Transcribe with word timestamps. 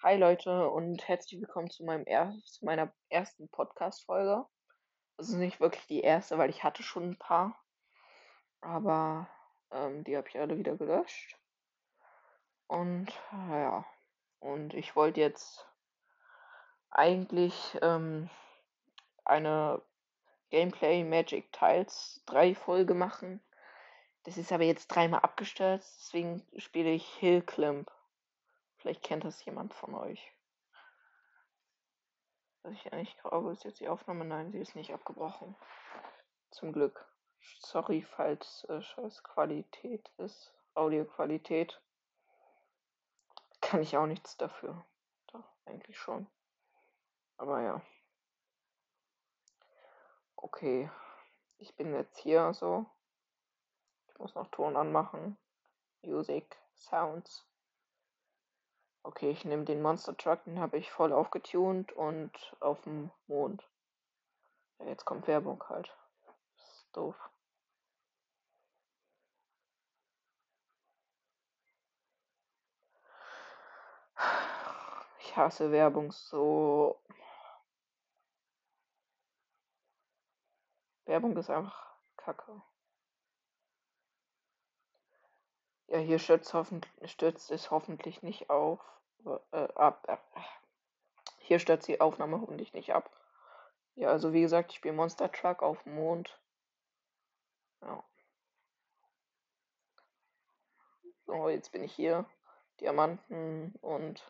Hi 0.00 0.16
Leute 0.16 0.70
und 0.70 1.08
herzlich 1.08 1.40
willkommen 1.40 1.70
zu 1.70 1.84
meinem 1.84 2.04
er 2.06 2.32
zu 2.44 2.64
meiner 2.64 2.92
ersten 3.08 3.48
Podcast-Folge. 3.48 4.46
Ist 5.16 5.30
nicht 5.30 5.58
wirklich 5.58 5.88
die 5.88 6.02
erste, 6.02 6.38
weil 6.38 6.50
ich 6.50 6.62
hatte 6.62 6.84
schon 6.84 7.10
ein 7.10 7.18
paar, 7.18 7.60
aber 8.60 9.28
ähm, 9.72 10.04
die 10.04 10.16
habe 10.16 10.28
ich 10.28 10.38
alle 10.38 10.56
wieder 10.56 10.76
gelöscht. 10.76 11.36
Und 12.68 13.08
ja, 13.32 13.84
und 14.38 14.72
ich 14.72 14.94
wollte 14.94 15.18
jetzt 15.18 15.66
eigentlich 16.90 17.76
ähm, 17.82 18.30
eine 19.24 19.82
Gameplay 20.50 21.02
Magic 21.02 21.52
Tiles 21.52 22.22
3 22.26 22.54
Folge 22.54 22.94
machen. 22.94 23.42
Das 24.22 24.36
ist 24.36 24.52
aber 24.52 24.62
jetzt 24.62 24.86
dreimal 24.86 25.22
abgestürzt, 25.22 25.96
deswegen 25.98 26.46
spiele 26.56 26.90
ich 26.90 27.04
Hill 27.14 27.42
Climb. 27.42 27.90
Vielleicht 28.78 29.02
kennt 29.02 29.24
das 29.24 29.44
jemand 29.44 29.74
von 29.74 29.94
euch. 29.94 30.32
Was 32.62 32.74
ich 32.74 32.92
eigentlich 32.92 33.16
glaube, 33.18 33.52
ist 33.52 33.64
jetzt 33.64 33.80
die 33.80 33.88
Aufnahme. 33.88 34.24
Nein, 34.24 34.52
sie 34.52 34.58
ist 34.58 34.74
nicht 34.74 34.92
abgebrochen. 34.92 35.56
Zum 36.50 36.72
Glück. 36.72 37.06
Sorry, 37.60 38.02
falls 38.02 38.64
äh, 38.64 38.82
scheiß 38.82 39.22
Qualität 39.22 40.10
ist. 40.18 40.54
Audioqualität. 40.74 41.80
Kann 43.60 43.82
ich 43.82 43.96
auch 43.96 44.06
nichts 44.06 44.36
dafür. 44.36 44.84
Doch, 45.28 45.44
eigentlich 45.66 45.98
schon. 45.98 46.26
Aber 47.36 47.60
ja. 47.62 47.82
Okay. 50.36 50.90
Ich 51.58 51.74
bin 51.74 51.92
jetzt 51.92 52.18
hier 52.18 52.52
so. 52.54 52.86
Ich 54.08 54.18
muss 54.18 54.34
noch 54.34 54.48
Ton 54.50 54.76
anmachen. 54.76 55.36
Music, 56.02 56.56
Sounds. 56.74 57.47
Okay, 59.02 59.30
ich 59.30 59.44
nehme 59.44 59.64
den 59.64 59.82
Monster 59.82 60.16
Truck, 60.16 60.44
den 60.44 60.60
habe 60.60 60.78
ich 60.78 60.90
voll 60.90 61.12
aufgetunt 61.12 61.92
und 61.92 62.32
auf 62.60 62.80
dem 62.82 63.10
Mond. 63.26 63.66
Ja, 64.78 64.86
jetzt 64.86 65.04
kommt 65.04 65.26
Werbung 65.26 65.62
halt. 65.68 65.96
Das 66.56 66.70
ist 66.72 66.88
doof. 66.96 67.16
Ich 75.20 75.36
hasse 75.36 75.70
Werbung 75.72 76.12
so. 76.12 77.00
Werbung 81.06 81.36
ist 81.36 81.50
einfach 81.50 81.96
Kacke. 82.16 82.62
Ja, 85.88 85.98
hier 85.98 86.18
stürzt, 86.18 86.54
stürzt 87.04 87.50
es 87.50 87.70
hoffentlich 87.70 88.22
nicht 88.22 88.50
auf. 88.50 88.80
Äh, 89.52 89.68
ab. 89.74 90.22
Hier 91.38 91.58
stürzt 91.58 91.88
die 91.88 92.00
Aufnahme 92.00 92.40
hoffentlich 92.40 92.72
nicht 92.74 92.92
ab. 92.94 93.10
Ja, 93.94 94.10
also 94.10 94.32
wie 94.32 94.42
gesagt, 94.42 94.70
ich 94.70 94.76
spiele 94.76 94.94
Monster 94.94 95.32
Truck 95.32 95.62
auf 95.62 95.82
dem 95.82 95.96
Mond. 95.96 96.38
Ja. 97.80 98.04
So, 101.26 101.48
jetzt 101.48 101.72
bin 101.72 101.82
ich 101.82 101.94
hier. 101.94 102.26
Diamanten 102.80 103.74
und 103.80 104.22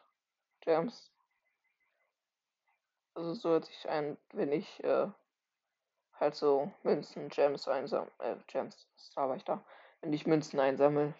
Gems. 0.60 1.12
Also 3.14 3.34
so 3.34 3.50
hört 3.50 3.66
sich 3.66 3.88
ein, 3.88 4.16
wenn 4.32 4.52
ich 4.52 4.82
äh, 4.84 5.08
halt 6.14 6.34
so 6.34 6.72
Münzen, 6.82 7.28
Gems 7.28 7.68
einsammle. 7.68 8.10
Äh, 8.20 8.36
Gems, 8.46 8.86
was 8.94 9.16
war 9.16 9.36
ich 9.36 9.44
da? 9.44 9.62
Wenn 10.00 10.12
ich 10.12 10.26
Münzen 10.26 10.60
einsammle. 10.60 11.14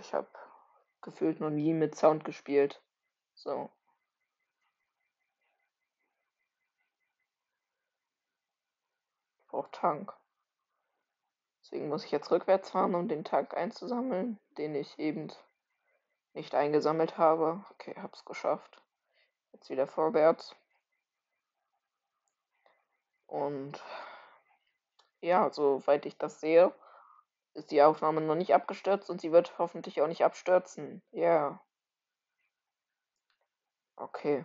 Ich 0.00 0.12
habe 0.12 0.28
gefühlt 1.00 1.40
noch 1.40 1.50
nie 1.50 1.72
mit 1.72 1.96
Sound 1.96 2.24
gespielt. 2.24 2.82
So. 3.34 3.70
Ich 9.40 9.48
brauche 9.48 9.70
Tank. 9.70 10.12
Deswegen 11.62 11.88
muss 11.88 12.04
ich 12.04 12.10
jetzt 12.10 12.30
rückwärts 12.30 12.70
fahren, 12.70 12.94
um 12.94 13.08
den 13.08 13.24
Tank 13.24 13.54
einzusammeln, 13.54 14.38
den 14.58 14.74
ich 14.74 14.98
eben 14.98 15.32
nicht 16.34 16.54
eingesammelt 16.54 17.16
habe. 17.16 17.64
Okay, 17.70 17.94
hab's 17.96 18.26
geschafft. 18.26 18.82
Jetzt 19.52 19.70
wieder 19.70 19.86
vorwärts. 19.86 20.54
Und 23.26 23.82
ja, 25.22 25.50
soweit 25.50 26.04
ich 26.04 26.18
das 26.18 26.40
sehe, 26.40 26.74
ist 27.54 27.70
die 27.70 27.82
Aufnahme 27.82 28.20
noch 28.20 28.34
nicht 28.34 28.54
abgestürzt 28.54 29.10
und 29.10 29.20
sie 29.20 29.32
wird 29.32 29.58
hoffentlich 29.58 30.00
auch 30.00 30.06
nicht 30.06 30.24
abstürzen. 30.24 31.02
Ja. 31.12 31.20
Yeah. 31.20 31.60
Okay. 33.96 34.44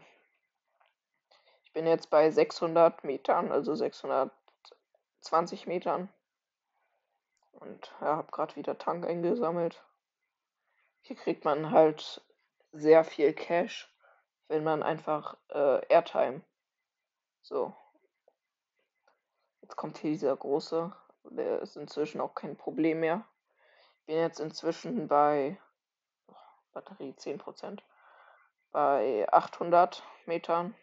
Ich 1.63 1.73
bin 1.73 1.87
jetzt 1.87 2.09
bei 2.09 2.29
600 2.29 3.03
Metern, 3.03 3.51
also 3.51 3.75
620 3.75 5.67
Metern. 5.67 6.09
Und 7.51 7.93
ja, 8.01 8.17
habe 8.17 8.31
gerade 8.31 8.55
wieder 8.55 8.77
Tank 8.77 9.05
eingesammelt. 9.05 9.83
Hier 11.01 11.15
kriegt 11.15 11.45
man 11.45 11.71
halt 11.71 12.21
sehr 12.71 13.03
viel 13.03 13.33
Cash, 13.33 13.91
wenn 14.47 14.63
man 14.63 14.83
einfach 14.83 15.37
äh, 15.49 15.85
Airtime. 15.87 16.41
So. 17.41 17.73
Jetzt 19.61 19.75
kommt 19.75 19.97
hier 19.97 20.11
dieser 20.11 20.35
große 20.35 20.93
der 21.29 21.61
ist 21.61 21.75
inzwischen 21.75 22.21
auch 22.21 22.35
kein 22.35 22.55
Problem 22.55 22.99
mehr. 23.01 23.25
Bin 24.05 24.17
jetzt 24.17 24.39
inzwischen 24.39 25.07
bei 25.07 25.59
oh, 26.27 26.35
Batterie 26.73 27.11
10%, 27.11 27.81
bei 28.71 29.27
800 29.31 30.03
Metern. 30.25 30.75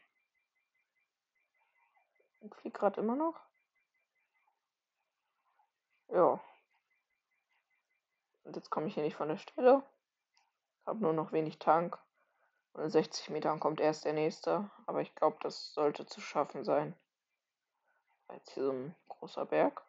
Ich 2.40 2.54
fliege 2.54 2.78
gerade 2.78 3.00
immer 3.00 3.16
noch. 3.16 3.40
Ja. 6.08 6.40
Und 8.44 8.56
jetzt 8.56 8.70
komme 8.70 8.86
ich 8.88 8.94
hier 8.94 9.02
nicht 9.02 9.16
von 9.16 9.28
der 9.28 9.38
Stelle. 9.38 9.82
Habe 10.84 11.00
nur 11.00 11.14
noch 11.14 11.32
wenig 11.32 11.58
Tank. 11.58 11.98
Und 12.74 12.82
in 12.82 12.90
60 12.90 13.30
Metern 13.30 13.60
kommt 13.60 13.80
erst 13.80 14.04
der 14.04 14.12
nächste. 14.12 14.70
Aber 14.84 15.00
ich 15.00 15.14
glaube, 15.14 15.38
das 15.40 15.72
sollte 15.72 16.04
zu 16.04 16.20
schaffen 16.20 16.64
sein. 16.64 16.94
Jetzt 18.30 18.50
hier 18.50 18.64
so 18.64 18.72
ein 18.72 18.94
großer 19.08 19.46
Berg 19.46 19.82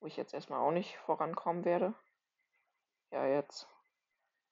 wo 0.00 0.06
ich 0.06 0.16
jetzt 0.16 0.34
erstmal 0.34 0.60
auch 0.60 0.70
nicht 0.70 0.96
vorankommen 0.98 1.64
werde. 1.64 1.94
Ja, 3.10 3.26
jetzt 3.26 3.66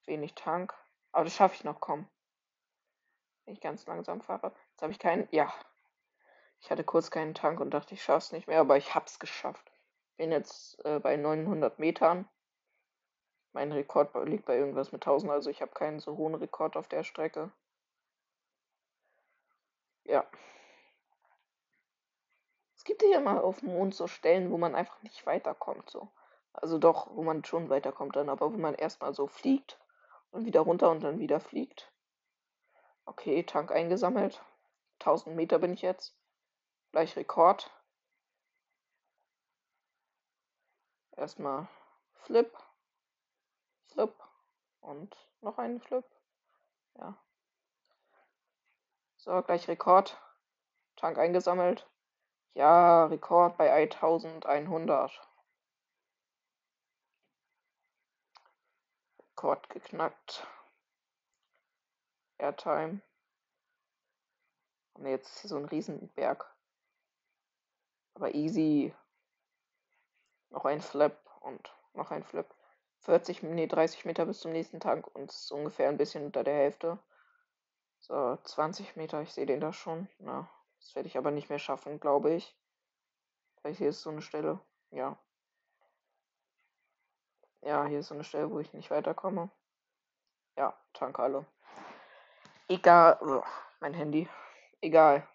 wenig 0.07 0.34
Tank. 0.34 0.75
Aber 1.12 1.25
das 1.25 1.34
schaffe 1.34 1.55
ich 1.55 1.65
noch, 1.65 1.81
komm. 1.81 2.09
Wenn 3.45 3.55
ich 3.55 3.61
ganz 3.61 3.87
langsam 3.87 4.21
fahre. 4.21 4.53
Jetzt 4.71 4.83
habe 4.83 4.93
ich 4.93 4.99
keinen. 4.99 5.29
Ja. 5.31 5.53
Ich 6.61 6.71
hatte 6.71 6.84
kurz 6.84 7.11
keinen 7.11 7.34
Tank 7.34 7.61
und 7.61 7.71
dachte, 7.71 7.95
ich 7.95 8.03
schaffe 8.03 8.19
es 8.19 8.33
nicht 8.33 8.49
mehr, 8.49 8.61
aber 8.61 8.77
ich 8.77 8.95
habe 8.95 9.07
es 9.07 9.19
geschafft. 9.19 9.71
Bin 10.17 10.33
jetzt 10.33 10.83
äh, 10.84 10.99
bei 10.99 11.17
900 11.17 11.78
Metern. 11.78 12.28
Mein 13.53 13.73
Rekord 13.73 14.15
liegt 14.27 14.47
bei 14.47 14.57
irgendwas 14.57 14.93
mit 14.93 15.03
1000, 15.03 15.31
also 15.31 15.51
ich 15.51 15.63
habe 15.63 15.73
keinen 15.73 16.01
so 16.01 16.17
hohen 16.17 16.34
Rekord 16.34 16.77
auf 16.77 16.89
der 16.89 17.05
Strecke. 17.05 17.53
Ja 20.05 20.27
gibt 22.86 23.02
ja 23.02 23.19
immer 23.19 23.44
auf 23.44 23.60
dem 23.60 23.74
Mond 23.74 23.94
so 23.94 24.06
Stellen, 24.06 24.50
wo 24.50 24.56
man 24.56 24.74
einfach 24.74 25.02
nicht 25.02 25.26
weiterkommt. 25.26 25.91
So. 25.91 26.08
Also 26.52 26.78
doch, 26.78 27.14
wo 27.14 27.22
man 27.22 27.44
schon 27.44 27.69
weiterkommt 27.69 28.16
dann, 28.16 28.30
aber 28.30 28.52
wo 28.52 28.56
man 28.56 28.74
erstmal 28.74 29.12
so 29.12 29.26
fliegt 29.26 29.78
und 30.30 30.47
wieder 30.47 30.60
runter 30.60 30.91
und 30.91 31.02
dann 31.02 31.19
wieder 31.19 31.41
fliegt. 31.41 31.92
Okay, 33.04 33.42
Tank 33.42 33.70
eingesammelt. 33.72 34.42
1000 35.00 35.36
Meter 35.36 35.58
bin 35.58 35.72
ich 35.72 35.82
jetzt. 35.82 36.16
Gleich 36.92 37.14
Rekord. 37.16 37.70
Erstmal 41.16 41.68
Flip. 42.22 42.56
Flip. 43.88 44.14
Und 44.80 45.14
noch 45.41 45.59
einen 45.59 45.80
Flip. 45.80 46.04
Ja. 46.94 47.16
So, 49.16 49.42
gleich 49.42 49.68
Rekord. 49.68 50.21
Tank 50.97 51.18
eingesammelt. 51.18 51.86
Ja, 52.56 53.04
Rekord 53.04 53.58
bei 53.58 53.70
1100. 53.70 55.20
Rekord 59.18 59.68
geknackt. 59.68 60.47
Airtime. 62.38 63.03
Und 64.94 65.04
jetzt 65.04 65.42
so 65.42 65.58
ein 65.58 65.66
Riesenberg. 65.66 66.50
Aber 68.14 68.34
easy. 68.34 68.94
Noch 70.48 70.64
ein 70.64 70.80
Flip 70.80 71.14
und 71.41 71.76
noch 71.92 72.10
ein 72.10 72.24
Flip. 72.24 72.47
40, 73.00 73.42
nee, 73.42 73.66
30 73.66 74.06
Meter 74.06 74.24
bis 74.24 74.41
zum 74.41 74.53
nächsten 74.53 74.80
Tank 74.80 75.06
und 75.14 75.30
ist 75.30 75.53
ungefähr 75.53 75.91
ein 75.91 75.98
bisschen 75.98 76.24
unter 76.24 76.42
der 76.42 76.54
Hälfte. 76.54 76.98
So, 78.00 78.38
20 78.44 78.97
Meter, 78.97 79.20
ich 79.20 79.34
sehe 79.34 79.44
den 79.44 79.60
da 79.60 79.74
schon. 79.74 80.08
Na, 80.18 80.48
das 80.86 80.94
werde 80.94 81.09
ich 81.09 81.18
aber 81.18 81.33
nicht 81.33 81.48
mehr 81.48 81.59
schaffen, 81.59 81.98
glaube 81.98 82.33
ich. 82.33 82.56
Weil 83.62 83.74
hier 83.74 83.88
ist 83.88 84.03
so 84.03 84.10
eine 84.10 84.22
Stelle. 84.22 84.60
Ja. 84.91 85.18
Ja, 87.62 87.86
hier 87.86 87.98
ist 87.98 88.06
so 88.06 88.15
eine 88.15 88.22
Stelle, 88.22 88.48
wo 88.53 88.60
ich 88.60 88.72
nicht 88.72 88.92
weiterkomme. 88.92 89.50
Ja, 90.56 90.80
Tank 90.92 91.18
alle. 91.18 91.44
Egal. 92.68 93.18
Mein 93.80 93.94
Handy. 93.94 94.28
Egal. 94.80 95.27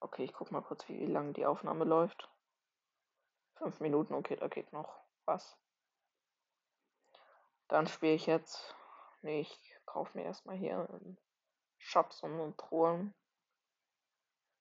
Okay, 0.00 0.24
ich 0.24 0.34
guck 0.34 0.50
mal 0.50 0.60
kurz, 0.60 0.86
wie 0.88 1.06
lange 1.06 1.32
die 1.32 1.46
Aufnahme 1.46 1.84
läuft. 1.84 2.28
Fünf 3.54 3.80
Minuten, 3.80 4.12
okay, 4.12 4.36
da 4.36 4.48
geht 4.48 4.74
noch 4.74 4.94
was. 5.24 5.56
Dann 7.68 7.86
spiele 7.86 8.12
ich 8.12 8.26
jetzt. 8.26 8.74
Nee, 9.22 9.40
ich 9.40 9.76
kaufe 9.86 10.18
mir 10.18 10.24
erstmal 10.24 10.56
hier 10.56 10.86
Shops 11.80 12.22
und 12.22 12.56
Truhen. 12.58 13.14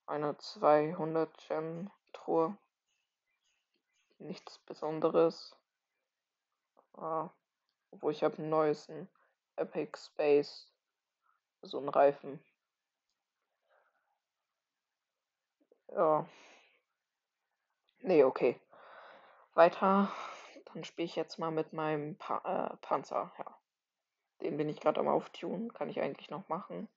Eine 0.07 0.35
200 0.37 1.37
Gem 1.47 1.91
Truhe. 2.13 2.57
Nichts 4.17 4.57
Besonderes. 4.59 5.55
Ah, 6.93 7.29
obwohl 7.91 8.13
ich 8.13 8.23
habe 8.23 8.37
einen 8.37 8.49
neuesten 8.49 9.07
Epic 9.57 9.97
Space. 9.97 10.71
So 11.61 11.79
ein 11.79 11.89
Reifen. 11.89 12.43
Ja. 15.89 16.27
Nee, 17.99 18.23
okay. 18.23 18.59
Weiter. 19.53 20.11
Dann 20.65 20.83
spiele 20.83 21.05
ich 21.05 21.15
jetzt 21.15 21.37
mal 21.37 21.51
mit 21.51 21.73
meinem 21.73 22.15
pa 22.17 22.71
äh, 22.73 22.77
Panzer. 22.77 23.31
Ja. 23.37 23.57
Den 24.41 24.57
bin 24.57 24.69
ich 24.69 24.79
gerade 24.79 24.99
am 24.99 25.07
Auftun. 25.07 25.73
Kann 25.73 25.89
ich 25.89 25.99
eigentlich 26.01 26.29
noch 26.29 26.47
machen. 26.47 26.87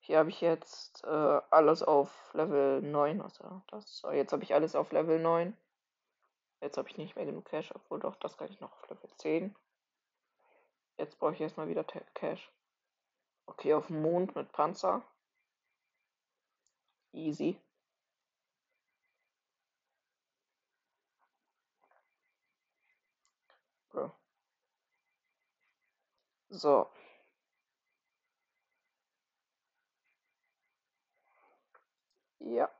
Hier 0.00 0.18
habe 0.18 0.30
ich 0.30 0.40
jetzt 0.40 1.04
äh, 1.04 1.40
alles 1.50 1.82
auf 1.82 2.32
Level 2.34 2.82
9. 2.82 3.20
Also 3.20 3.62
das, 3.68 4.02
jetzt 4.12 4.32
habe 4.32 4.42
ich 4.42 4.54
alles 4.54 4.74
auf 4.74 4.92
Level 4.92 5.18
9. 5.18 5.56
Jetzt 6.60 6.76
habe 6.76 6.88
ich 6.88 6.98
nicht 6.98 7.16
mehr 7.16 7.24
genug 7.26 7.46
Cash, 7.46 7.72
obwohl 7.74 8.00
doch, 8.00 8.16
das 8.16 8.36
kann 8.36 8.50
ich 8.50 8.60
noch 8.60 8.72
auf 8.72 8.88
Level 8.88 9.10
10. 9.16 9.54
Jetzt 10.98 11.18
brauche 11.18 11.34
ich 11.34 11.40
erstmal 11.40 11.68
wieder 11.68 11.84
Cash. 11.84 12.50
Okay, 13.46 13.74
auf 13.74 13.86
dem 13.86 14.02
Mond 14.02 14.34
mit 14.36 14.52
Panzer. 14.52 15.02
Easy. 17.12 17.58
So. 26.50 26.90
Ja. 32.40 32.70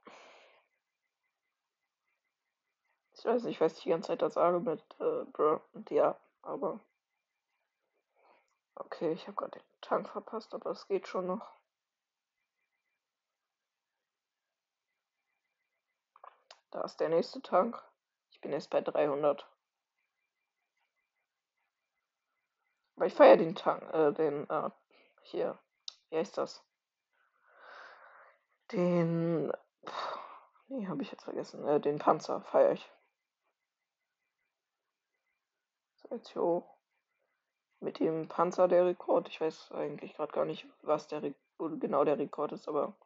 Ich 3.13 3.25
weiß 3.25 3.45
nicht, 3.45 3.61
was 3.61 3.77
ich 3.77 3.83
die 3.83 3.91
ganze 3.91 4.09
Zeit 4.09 4.23
das 4.23 4.35
sage 4.35 4.61
mit 4.61 4.81
äh, 4.99 5.25
Bro 5.33 5.61
und 5.75 5.91
ja, 5.91 6.19
aber. 6.43 6.81
Okay, 8.75 9.13
ich 9.13 9.27
habe 9.27 9.37
gerade 9.37 9.59
den 9.59 9.81
Tank 9.83 10.09
verpasst, 10.09 10.55
aber 10.55 10.71
es 10.71 10.89
geht 10.89 11.07
schon 11.07 11.27
noch. 11.27 11.61
Da 16.71 16.83
ist 16.83 16.99
der 16.99 17.11
nächste 17.11 17.43
Tank. 17.43 17.83
Ich 18.31 18.41
bin 18.41 18.53
jetzt 18.53 18.71
bei 18.71 18.81
300. 18.81 19.47
Aber 22.97 23.07
ich 23.07 23.15
feiere 23.15 23.37
den 23.37 23.55
Tank, 23.55 23.83
äh, 23.93 24.13
den, 24.13 24.49
äh, 24.49 24.71
hier, 25.23 25.59
wie 26.11 26.17
heißt 26.17 26.39
das? 26.39 26.63
Den, 28.73 29.53
pff, 29.87 30.19
nee, 30.69 30.87
habe 30.87 31.03
ich 31.03 31.11
jetzt 31.11 31.25
vergessen, 31.25 31.67
äh, 31.67 31.81
den 31.81 31.99
Panzer 31.99 32.41
feiere 32.43 32.73
ich. 32.73 32.91
Hoch. 36.37 36.77
Mit 37.81 37.99
dem 38.01 38.29
Panzer 38.29 38.69
der 38.69 38.87
Rekord. 38.87 39.29
Ich 39.29 39.41
weiß 39.41 39.73
eigentlich 39.73 40.15
gerade 40.15 40.33
gar 40.33 40.45
nicht, 40.45 40.67
was 40.83 41.07
der 41.09 41.23
Re 41.23 41.35
genau 41.59 42.05
der 42.05 42.19
Rekord 42.19 42.53
ist, 42.53 42.69
aber 42.69 42.97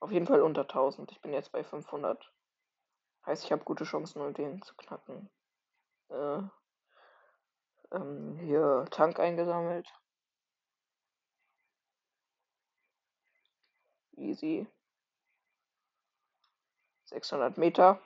auf 0.00 0.12
jeden 0.12 0.26
Fall 0.26 0.42
unter 0.42 0.62
1000. 0.62 1.10
Ich 1.12 1.20
bin 1.20 1.32
jetzt 1.32 1.52
bei 1.52 1.64
500. 1.64 2.30
Heißt, 3.26 3.44
ich 3.44 3.52
habe 3.52 3.64
gute 3.64 3.84
Chancen, 3.84 4.20
um 4.22 4.34
den 4.34 4.62
zu 4.62 4.74
knacken. 4.76 5.30
Äh, 6.10 6.42
ähm, 7.92 8.36
hier 8.38 8.86
Tank 8.90 9.18
eingesammelt. 9.18 9.88
Easy. 14.16 14.66
600 17.06 17.56
Meter. 17.58 18.00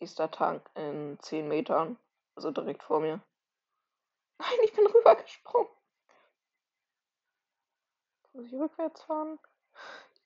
Nächster 0.00 0.30
Tank 0.30 0.68
in 0.74 1.18
10 1.20 1.48
Metern. 1.48 1.98
Also 2.34 2.50
direkt 2.50 2.82
vor 2.82 3.00
mir. 3.00 3.20
Nein, 4.38 4.58
ich 4.64 4.72
bin 4.72 4.86
rübergesprungen. 4.86 5.70
Muss 8.32 8.46
ich 8.46 8.54
rückwärts 8.54 9.02
fahren? 9.02 9.38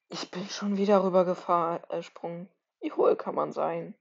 Ich 0.09 0.31
bin 0.31 0.49
schon 0.49 0.77
wieder 0.77 1.03
rübergesprungen. 1.03 2.49
Wie 2.81 2.93
hohl 2.93 3.17
kann 3.17 3.35
man 3.35 3.53
sein? 3.53 3.95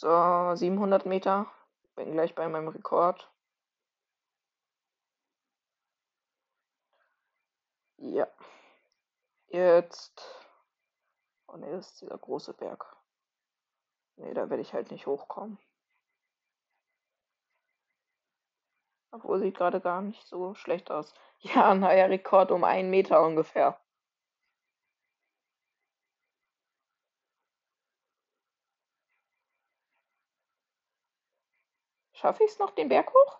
So, 0.00 0.54
700 0.54 1.06
Meter. 1.06 1.50
Bin 1.96 2.12
gleich 2.12 2.32
bei 2.36 2.48
meinem 2.48 2.68
Rekord. 2.68 3.28
Ja. 7.96 8.28
Jetzt. 9.48 10.22
Oh 11.48 11.56
ne, 11.56 11.70
ist 11.70 12.00
dieser 12.00 12.16
große 12.16 12.54
Berg. 12.54 12.96
Ne, 14.18 14.34
da 14.34 14.48
werde 14.50 14.62
ich 14.62 14.72
halt 14.72 14.92
nicht 14.92 15.06
hochkommen. 15.08 15.58
Obwohl 19.10 19.40
sieht 19.40 19.56
gerade 19.56 19.80
gar 19.80 20.00
nicht 20.00 20.24
so 20.28 20.54
schlecht 20.54 20.92
aus. 20.92 21.12
Ja, 21.40 21.74
neuer 21.74 22.08
Rekord 22.08 22.52
um 22.52 22.62
einen 22.62 22.90
Meter 22.90 23.22
ungefähr. 23.22 23.80
Schaffe 32.20 32.42
ich 32.42 32.50
es 32.50 32.58
noch 32.58 32.72
den 32.72 32.88
Berg 32.88 33.14
hoch? 33.14 33.38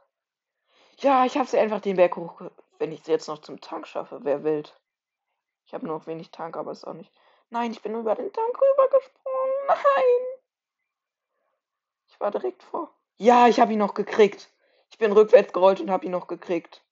Ja, 0.98 1.24
ich 1.24 1.36
habe 1.36 1.48
sie 1.48 1.58
einfach 1.58 1.80
den 1.80 1.96
Berg 1.96 2.16
hoch, 2.16 2.40
wenn 2.78 2.92
ich 2.92 3.00
es 3.00 3.08
jetzt 3.08 3.26
noch 3.26 3.38
zum 3.38 3.60
Tank 3.60 3.88
schaffe. 3.88 4.20
Wer 4.22 4.44
wild. 4.44 4.80
Ich 5.66 5.74
habe 5.74 5.84
nur 5.84 5.98
noch 5.98 6.06
wenig 6.06 6.30
Tank, 6.30 6.56
aber 6.56 6.70
ist 6.70 6.86
auch 6.86 6.92
nicht. 6.92 7.12
Nein, 7.50 7.72
ich 7.72 7.82
bin 7.82 7.98
über 7.98 8.14
den 8.14 8.32
Tank 8.32 8.56
rübergesprungen. 8.56 9.66
Nein. 9.66 10.38
Ich 12.06 12.20
war 12.20 12.30
direkt 12.30 12.62
vor. 12.62 12.94
Ja, 13.16 13.48
ich 13.48 13.58
habe 13.58 13.72
ihn 13.72 13.80
noch 13.80 13.94
gekriegt. 13.94 14.48
Ich 14.90 14.98
bin 14.98 15.10
rückwärts 15.10 15.52
gerollt 15.52 15.80
und 15.80 15.90
habe 15.90 16.06
ihn 16.06 16.12
noch 16.12 16.28
gekriegt. 16.28 16.84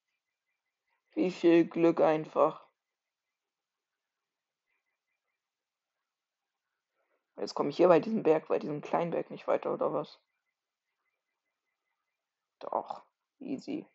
Wie 1.12 1.30
viel 1.30 1.66
Glück 1.66 2.00
einfach. 2.00 2.66
Jetzt 7.36 7.54
komme 7.54 7.70
ich 7.70 7.76
hier 7.76 7.86
bei 7.86 8.00
diesem 8.00 8.24
Berg, 8.24 8.48
bei 8.48 8.58
diesem 8.58 8.80
kleinen 8.80 9.12
Berg 9.12 9.30
nicht 9.30 9.46
weiter, 9.46 9.72
oder 9.72 9.92
was? 9.92 10.18
Doch, 12.60 13.02
easy. 13.38 13.86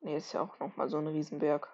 Ne, 0.00 0.16
ist 0.16 0.32
ja 0.32 0.42
auch 0.42 0.58
nochmal 0.58 0.88
so 0.88 0.98
ein 0.98 1.06
Riesenberg. 1.06 1.68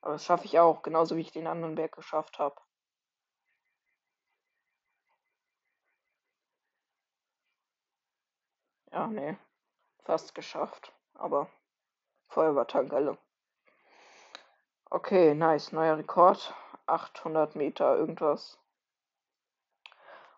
Aber 0.00 0.12
das 0.12 0.24
schaffe 0.24 0.44
ich 0.44 0.58
auch, 0.58 0.82
genauso 0.82 1.16
wie 1.16 1.22
ich 1.22 1.32
den 1.32 1.46
anderen 1.46 1.74
Berg 1.74 1.92
geschafft 1.92 2.38
habe. 2.38 2.60
Ja, 8.92 9.06
nee. 9.08 9.36
Fast 10.04 10.34
geschafft. 10.34 10.92
Aber 11.14 11.48
Feuerwehrtankelle. 12.28 13.18
Okay, 14.90 15.34
nice. 15.34 15.72
Neuer 15.72 15.98
Rekord. 15.98 16.54
800 16.86 17.56
Meter 17.56 17.96
irgendwas. 17.96 18.58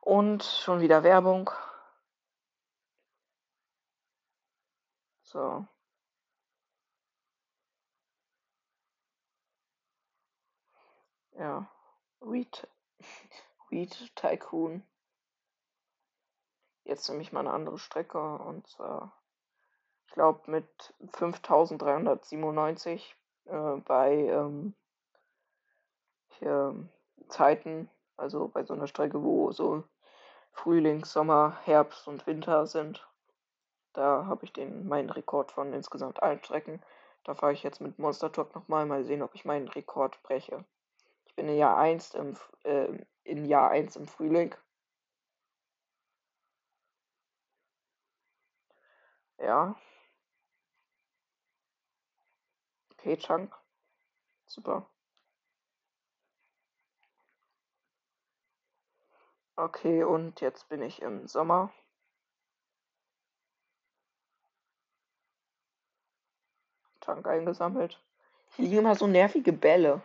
Und 0.00 0.44
schon 0.44 0.80
wieder 0.80 1.02
Werbung. 1.02 1.50
So. 5.22 5.66
Ja. 11.38 11.68
Weed, 12.20 12.66
Weed 13.70 14.14
Tycoon. 14.16 14.82
Jetzt 16.84 17.08
nehme 17.08 17.22
ich 17.22 17.32
mal 17.32 17.40
eine 17.40 17.52
andere 17.52 17.78
Strecke 17.78 18.38
und 18.38 18.66
zwar, 18.68 19.12
ich 20.06 20.12
glaube, 20.12 20.50
mit 20.50 20.94
5397 21.12 23.16
äh, 23.46 23.76
bei 23.84 24.12
ähm, 24.12 24.74
hier, 26.38 26.74
Zeiten, 27.28 27.90
also 28.16 28.48
bei 28.48 28.64
so 28.64 28.74
einer 28.74 28.86
Strecke, 28.86 29.22
wo 29.22 29.52
so 29.52 29.84
Frühling, 30.52 31.04
Sommer, 31.04 31.58
Herbst 31.64 32.08
und 32.08 32.26
Winter 32.26 32.66
sind. 32.66 33.06
Da 33.92 34.26
habe 34.26 34.44
ich 34.44 34.52
den 34.52 34.88
meinen 34.88 35.10
Rekord 35.10 35.52
von 35.52 35.72
insgesamt 35.72 36.22
allen 36.22 36.42
Strecken. 36.42 36.82
Da 37.24 37.34
fahre 37.34 37.52
ich 37.52 37.62
jetzt 37.62 37.80
mit 37.80 37.98
Monster 37.98 38.30
Truck 38.32 38.54
nochmal, 38.54 38.86
mal 38.86 39.04
sehen, 39.04 39.22
ob 39.22 39.34
ich 39.34 39.44
meinen 39.44 39.68
Rekord 39.68 40.22
breche. 40.22 40.64
Ich 41.26 41.34
bin 41.34 41.48
in 41.48 41.56
Jahr 41.56 41.76
1 41.78 42.14
im, 42.14 42.36
äh, 42.64 42.88
in 43.24 43.44
Jahr 43.44 43.70
1 43.70 43.96
im 43.96 44.06
Frühling. 44.06 44.54
Ja. 49.38 49.74
Okay, 52.92 53.16
Chunk. 53.16 53.54
Super. 54.46 54.86
Okay, 59.58 60.04
und 60.04 60.42
jetzt 60.42 60.68
bin 60.68 60.82
ich 60.82 61.00
im 61.00 61.26
Sommer. 61.26 61.72
Tank 67.00 67.26
eingesammelt. 67.26 67.98
Hier 68.56 68.66
liegen 68.66 68.80
immer 68.80 68.94
so 68.96 69.06
nervige 69.06 69.54
Bälle. 69.54 70.02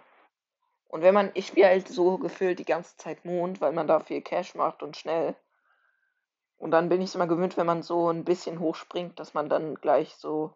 Und 0.87 1.01
wenn 1.01 1.13
man, 1.13 1.31
ich 1.33 1.47
spiele 1.47 1.67
halt 1.67 1.89
so 1.89 2.17
gefühlt 2.17 2.59
die 2.59 2.65
ganze 2.65 2.95
Zeit 2.95 3.25
Mond, 3.25 3.59
weil 3.59 3.73
man 3.73 3.87
da 3.87 3.99
viel 3.99 4.21
Cash 4.21 4.55
macht 4.55 4.83
und 4.83 4.95
schnell. 4.95 5.35
Und 6.57 6.71
dann 6.71 6.87
bin 6.87 7.01
ich 7.01 7.09
es 7.09 7.15
immer 7.15 7.27
gewöhnt, 7.27 7.57
wenn 7.57 7.65
man 7.65 7.83
so 7.83 8.09
ein 8.09 8.23
bisschen 8.23 8.59
hochspringt, 8.59 9.19
dass 9.19 9.33
man 9.33 9.49
dann 9.49 9.75
gleich 9.75 10.15
so 10.15 10.55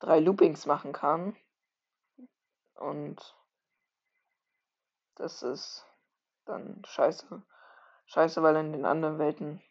drei 0.00 0.20
Loopings 0.20 0.66
machen 0.66 0.92
kann. 0.92 1.34
Und 2.74 3.36
das 5.14 5.42
ist 5.42 5.86
dann 6.44 6.82
scheiße. 6.84 7.42
Scheiße, 8.06 8.42
weil 8.42 8.56
in 8.56 8.72
den 8.72 8.84
anderen 8.84 9.18
Welten 9.18 9.62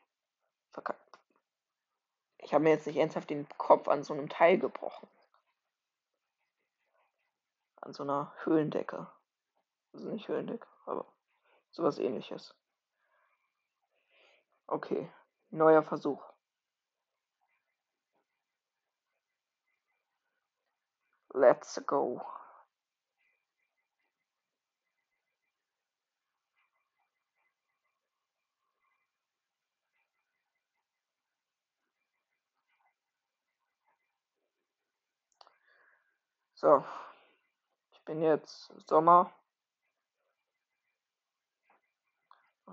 verkackt. 0.71 1.01
Ich 2.37 2.53
habe 2.53 2.63
mir 2.63 2.71
jetzt 2.71 2.85
nicht 2.85 2.97
ernsthaft 2.97 3.29
den 3.29 3.47
Kopf 3.57 3.87
an 3.87 4.03
so 4.03 4.13
einem 4.13 4.29
Teil 4.29 4.59
gebrochen. 4.59 5.07
An 7.81 7.93
so 7.93 8.03
einer 8.03 8.33
Höhlendecke. 8.43 9.07
Also 9.93 10.09
nicht 10.09 10.27
Höhlendecke, 10.27 10.67
aber 10.85 11.05
sowas 11.71 11.97
ähnliches. 11.97 12.53
Okay, 14.67 15.09
neuer 15.49 15.83
Versuch. 15.83 16.23
Let's 21.33 21.81
go. 21.85 22.21
So, 36.65 36.83
ich 37.91 38.03
bin 38.05 38.23
jetzt 38.23 38.73
Sommer. 38.89 39.31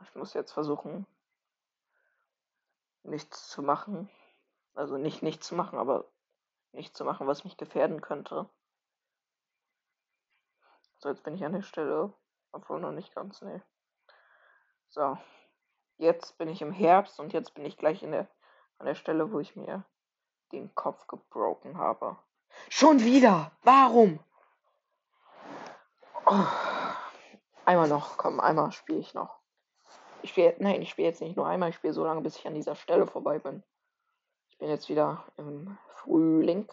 Ich 0.03 0.15
muss 0.15 0.33
jetzt 0.33 0.53
versuchen, 0.53 1.07
nichts 3.03 3.51
zu 3.51 3.61
machen. 3.61 4.09
Also 4.73 4.97
nicht 4.97 5.23
nichts 5.23 5.47
zu 5.47 5.55
machen, 5.55 5.79
aber 5.79 6.11
nichts 6.73 6.97
zu 6.97 7.05
machen, 7.05 7.27
was 7.27 7.45
mich 7.45 7.59
gefährden 7.59 8.01
könnte. 8.01 8.49
So, 10.97 11.11
jetzt 11.11 11.23
bin 11.23 11.35
ich 11.35 11.45
an 11.45 11.53
der 11.53 11.61
Stelle. 11.61 12.15
Obwohl 12.51 12.81
noch 12.81 12.93
nicht 12.93 13.15
ganz, 13.15 13.43
nee. 13.43 13.61
So. 14.89 15.19
Jetzt 15.99 16.39
bin 16.39 16.49
ich 16.49 16.63
im 16.63 16.73
Herbst 16.73 17.21
und 17.21 17.35
jetzt 17.35 17.53
bin 17.53 17.67
ich 17.67 17.77
gleich 17.77 18.03
in 18.03 18.13
der, 18.13 18.27
an 18.79 18.87
der 18.87 18.95
Stelle, 18.95 19.33
wo 19.33 19.39
ich 19.39 19.55
mir 19.55 19.85
den 20.51 20.75
Kopf 20.75 21.07
gebroken 21.09 21.77
habe. 21.77 22.17
Schon 22.69 23.01
wieder. 23.05 23.53
Warum? 23.63 24.19
Oh. 26.27 26.47
Einmal 27.65 27.89
noch, 27.89 28.17
komm, 28.17 28.41
einmal 28.41 28.73
spiele 28.73 28.99
ich 28.99 29.15
noch. 29.15 29.39
Ich 30.23 30.31
spiele, 30.31 30.55
nein, 30.59 30.83
ich 30.83 30.91
spiele 30.91 31.09
jetzt 31.09 31.21
nicht 31.21 31.37
nur 31.37 31.47
einmal, 31.47 31.71
ich 31.71 31.77
spiele 31.77 31.93
so 31.93 32.05
lange, 32.05 32.21
bis 32.21 32.37
ich 32.37 32.47
an 32.47 32.55
dieser 32.55 32.75
Stelle 32.75 33.07
vorbei 33.07 33.39
bin. 33.39 33.63
Ich 34.51 34.59
bin 34.59 34.69
jetzt 34.69 34.89
wieder 34.89 35.25
im 35.37 35.79
Frühling. 35.89 36.71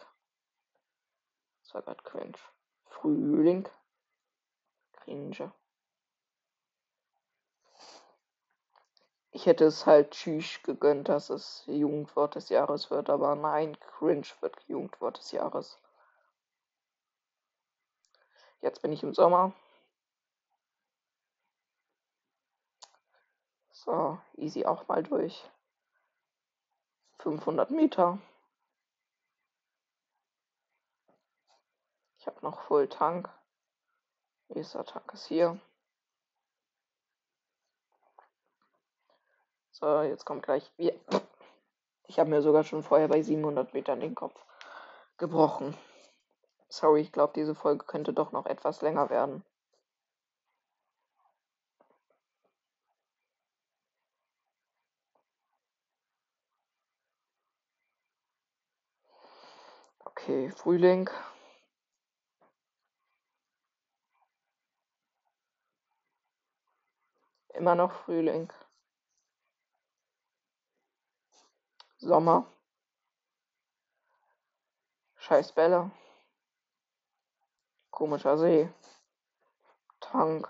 Das 1.64 1.74
war 1.74 1.82
gerade 1.82 2.04
cringe. 2.04 2.38
Frühling. 2.86 3.68
Cringe. 4.94 5.52
Ich 9.32 9.46
hätte 9.46 9.66
es 9.66 9.86
halt 9.86 10.12
Tschüss 10.12 10.62
gegönnt, 10.64 11.08
dass 11.10 11.30
es 11.30 11.64
Jugendwort 11.68 12.36
des 12.36 12.50
Jahres 12.50 12.90
wird, 12.90 13.10
aber 13.10 13.36
nein, 13.36 13.80
Cringe 13.80 14.26
wird 14.42 14.60
Jugendwort 14.68 15.18
des 15.20 15.32
Jahres. 15.32 15.80
Jetzt 18.62 18.82
bin 18.82 18.92
ich 18.92 19.04
im 19.04 19.14
Sommer. 19.14 19.54
So, 23.72 24.20
easy 24.36 24.66
auch 24.66 24.88
mal 24.88 25.04
durch. 25.04 25.50
500 27.20 27.72
Meter. 27.72 28.20
Ich 32.18 32.28
habe 32.28 32.40
noch 32.42 32.62
Full 32.62 32.90
Tank. 32.90 33.30
Nächster 34.50 34.86
Tank 34.86 35.14
ist 35.14 35.28
hier. 35.28 35.60
So, 39.82 40.02
jetzt 40.02 40.26
kommt 40.26 40.44
gleich. 40.44 40.70
Ich 42.08 42.20
habe 42.20 42.30
mir 42.30 42.42
sogar 42.42 42.64
schon 42.66 42.84
vorher 42.84 43.08
bei 43.08 43.22
700 43.22 43.74
Metern 43.74 44.02
den 44.02 44.14
Kopf 44.14 44.44
gebrochen. 45.18 45.74
Sorry, 46.68 47.02
ich 47.02 47.12
glaube, 47.14 47.34
diese 47.36 47.56
Folge 47.56 47.86
könnte 47.86 48.14
doch 48.14 48.32
noch 48.34 48.46
etwas 48.46 48.82
länger 48.82 49.10
werden. 49.10 49.44
Okay, 60.00 60.52
Frühling. 60.52 61.10
Immer 67.54 67.76
noch 67.76 67.94
Frühling. 67.94 68.52
Sommer. 72.02 72.46
Scheiß 75.18 75.52
Bälle. 75.52 75.92
Komischer 77.92 78.38
See. 78.38 78.70
Tank. 80.00 80.48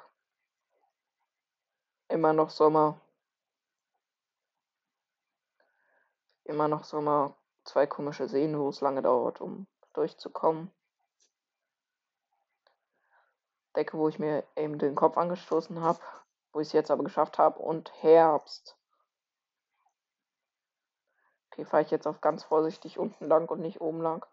Immer 2.07 2.33
noch 2.33 2.51
Sommer. 2.51 3.01
Immer 6.43 6.67
noch 6.67 6.83
Sommer. 6.83 7.35
Zwei 7.63 7.87
komische 7.87 8.29
Seen, 8.29 8.57
wo 8.59 8.69
es 8.69 8.81
lange 8.81 9.01
dauert, 9.01 9.41
um 9.41 9.65
durchzukommen. 9.93 10.71
Decke, 13.75 13.97
wo 13.97 14.07
ich 14.07 14.19
mir 14.19 14.47
eben 14.55 14.77
den 14.77 14.93
Kopf 14.93 15.17
angestoßen 15.17 15.81
habe, 15.81 15.99
wo 16.53 16.59
ich 16.59 16.67
es 16.67 16.73
jetzt 16.73 16.91
aber 16.91 17.03
geschafft 17.03 17.39
habe. 17.39 17.59
Und 17.59 17.91
Herbst. 18.03 18.78
Okay, 21.59 21.65
fahre 21.65 21.83
ich 21.83 21.91
jetzt 21.91 22.07
auf 22.07 22.21
ganz 22.21 22.45
vorsichtig 22.45 22.97
unten 22.97 23.27
lang 23.27 23.49
und 23.49 23.59
nicht 23.59 23.81
oben 23.81 24.01
lang. 24.01 24.25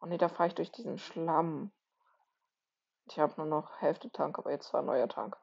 Oh 0.00 0.06
ne, 0.06 0.18
da 0.18 0.28
fahre 0.28 0.50
ich 0.50 0.54
durch 0.54 0.70
diesen 0.70 0.98
Schlamm. 0.98 1.72
Ich 3.06 3.18
habe 3.18 3.34
nur 3.38 3.46
noch 3.46 3.80
Hälfte 3.80 4.08
Tank, 4.12 4.38
aber 4.38 4.52
jetzt 4.52 4.72
war 4.72 4.80
ein 4.80 4.86
neuer 4.86 5.08
Tank. 5.08 5.36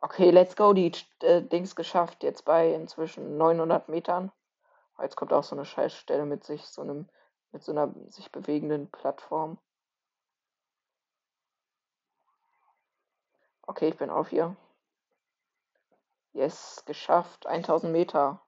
Okay, 0.00 0.30
let's 0.30 0.56
go. 0.56 0.72
Die 0.72 0.92
äh, 1.20 1.42
Dings 1.42 1.76
geschafft. 1.76 2.22
Jetzt 2.22 2.46
bei 2.46 2.72
inzwischen 2.72 3.36
900 3.36 3.90
Metern. 3.90 4.32
Jetzt 4.98 5.16
kommt 5.16 5.34
auch 5.34 5.44
so 5.44 5.54
eine 5.56 5.66
Scheißstelle 5.66 6.24
mit 6.24 6.42
sich, 6.42 6.64
so 6.64 6.80
einem, 6.80 7.06
mit 7.52 7.62
so 7.62 7.72
einer 7.72 7.92
sich 8.08 8.32
bewegenden 8.32 8.90
Plattform. 8.90 9.58
Okay, 13.66 13.88
ich 13.88 13.98
bin 13.98 14.08
auf 14.08 14.28
hier. 14.30 14.56
Yes, 16.32 16.82
geschafft. 16.86 17.46
1000 17.46 17.92
Meter. 17.92 18.43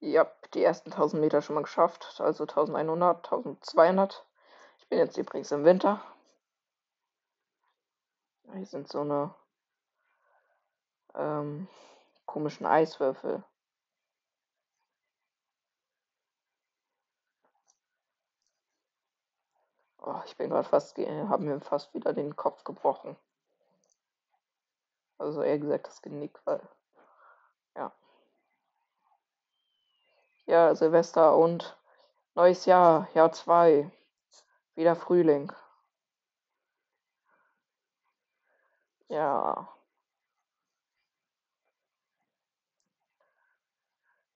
Ja, 0.00 0.30
die 0.54 0.62
ersten 0.62 0.92
1000 0.92 1.20
Meter 1.20 1.42
schon 1.42 1.54
mal 1.54 1.62
geschafft. 1.62 2.20
Also 2.20 2.44
1100, 2.44 3.24
1200. 3.24 4.24
Ich 4.78 4.88
bin 4.88 4.98
jetzt 4.98 5.16
übrigens 5.16 5.50
im 5.52 5.64
Winter. 5.64 6.00
Hier 8.52 8.66
sind 8.66 8.88
so 8.88 9.00
eine 9.00 9.34
ähm, 11.14 11.68
komischen 12.26 12.66
Eiswürfel. 12.66 13.42
Oh, 19.98 20.20
ich 20.24 20.36
bin 20.36 20.48
gerade 20.48 20.68
fast, 20.68 20.96
habe 20.96 21.42
mir 21.42 21.60
fast 21.60 21.92
wieder 21.92 22.12
den 22.12 22.36
Kopf 22.36 22.64
gebrochen. 22.64 23.16
Also 25.18 25.42
eher 25.42 25.58
gesagt 25.58 25.88
das 25.88 26.00
Genick, 26.02 26.40
weil. 26.44 26.60
Ja. 27.76 27.92
Ja, 30.48 30.74
Silvester 30.74 31.36
und 31.36 31.76
neues 32.34 32.64
Jahr, 32.64 33.06
Jahr 33.12 33.30
2. 33.32 33.90
Wieder 34.76 34.96
Frühling. 34.96 35.52
Ja. 39.08 39.68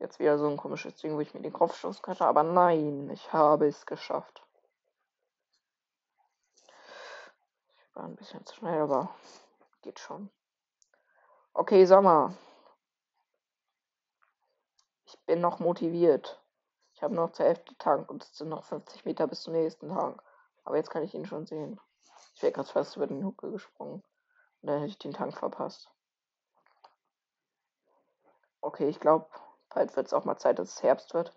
Jetzt 0.00 0.18
wieder 0.18 0.36
so 0.36 0.48
ein 0.48 0.58
komisches 0.58 0.96
Ding, 0.96 1.16
wo 1.16 1.20
ich 1.20 1.32
mir 1.32 1.40
den 1.40 1.50
Kopf 1.50 1.78
stoßen 1.78 2.02
könnte, 2.02 2.26
aber 2.26 2.42
nein, 2.42 3.08
ich 3.08 3.32
habe 3.32 3.66
es 3.66 3.86
geschafft. 3.86 4.46
Ich 7.78 7.96
war 7.96 8.04
ein 8.04 8.16
bisschen 8.16 8.44
zu 8.44 8.56
schnell, 8.56 8.82
aber 8.82 9.14
geht 9.80 9.98
schon. 9.98 10.28
Okay, 11.54 11.86
Sommer. 11.86 12.34
Bin 15.32 15.40
noch 15.40 15.60
motiviert. 15.60 16.44
Ich 16.92 17.02
habe 17.02 17.14
noch 17.14 17.32
zur 17.32 17.46
Hälfte 17.46 17.74
Tank 17.78 18.10
und 18.10 18.22
es 18.22 18.36
sind 18.36 18.50
noch 18.50 18.64
50 18.64 19.06
Meter 19.06 19.26
bis 19.26 19.40
zum 19.40 19.54
nächsten 19.54 19.88
Tank. 19.88 20.22
Aber 20.62 20.76
jetzt 20.76 20.90
kann 20.90 21.02
ich 21.02 21.14
ihn 21.14 21.24
schon 21.24 21.46
sehen. 21.46 21.80
Ich 22.34 22.42
wäre 22.42 22.52
gerade 22.52 22.68
fast 22.68 22.96
über 22.96 23.06
den 23.06 23.24
Huckel 23.24 23.50
gesprungen. 23.50 24.02
Und 24.60 24.68
dann 24.68 24.80
hätte 24.80 24.90
ich 24.90 24.98
den 24.98 25.14
Tank 25.14 25.34
verpasst. 25.34 25.90
Okay, 28.60 28.90
ich 28.90 29.00
glaube, 29.00 29.26
Bald 29.70 29.96
wird 29.96 30.06
es 30.06 30.12
auch 30.12 30.26
mal 30.26 30.36
Zeit, 30.36 30.58
dass 30.58 30.68
es 30.68 30.82
Herbst 30.82 31.14
wird. 31.14 31.34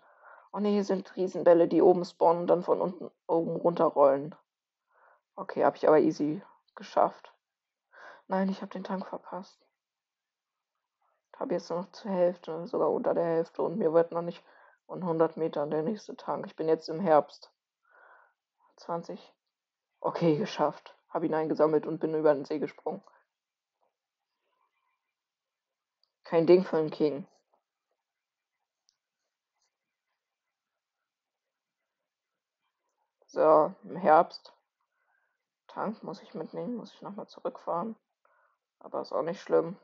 Oh 0.52 0.58
ne, 0.58 0.68
hier 0.68 0.84
sind 0.84 1.16
Riesenbälle, 1.16 1.66
die 1.66 1.80
oben 1.80 2.04
spawnen 2.04 2.42
und 2.42 2.48
dann 2.48 2.64
von 2.64 2.82
unten 2.82 3.10
oben 3.26 3.56
runterrollen. 3.56 4.34
Okay, 5.36 5.64
habe 5.64 5.78
ich 5.78 5.88
aber 5.88 6.00
easy 6.00 6.42
geschafft. 6.74 7.32
Nein, 8.26 8.50
ich 8.50 8.60
habe 8.60 8.72
den 8.72 8.84
Tank 8.84 9.06
verpasst. 9.06 9.65
Habe 11.36 11.54
jetzt 11.54 11.70
noch 11.70 11.90
zur 11.92 12.10
Hälfte, 12.10 12.66
sogar 12.66 12.90
unter 12.90 13.14
der 13.14 13.24
Hälfte 13.24 13.62
und 13.62 13.78
mir 13.78 13.92
wird 13.92 14.12
noch 14.12 14.22
nicht 14.22 14.42
von 14.86 15.02
100 15.02 15.36
Metern 15.36 15.70
der 15.70 15.82
nächste 15.82 16.16
Tank. 16.16 16.46
Ich 16.46 16.56
bin 16.56 16.68
jetzt 16.68 16.88
im 16.88 17.00
Herbst. 17.00 17.52
20. 18.76 19.34
Okay, 20.00 20.36
geschafft. 20.36 20.96
Habe 21.08 21.26
ihn 21.26 21.34
eingesammelt 21.34 21.86
und 21.86 21.98
bin 21.98 22.14
über 22.14 22.34
den 22.34 22.44
See 22.44 22.58
gesprungen. 22.58 23.02
Kein 26.24 26.46
Ding 26.46 26.64
für 26.64 26.76
einen 26.78 26.90
King. 26.90 27.26
So, 33.26 33.74
im 33.84 33.96
Herbst. 33.96 34.52
Tank 35.68 36.02
muss 36.02 36.22
ich 36.22 36.32
mitnehmen, 36.34 36.76
muss 36.76 36.94
ich 36.94 37.02
nochmal 37.02 37.28
zurückfahren. 37.28 37.96
Aber 38.78 39.02
ist 39.02 39.12
auch 39.12 39.22
nicht 39.22 39.40
schlimm. 39.40 39.76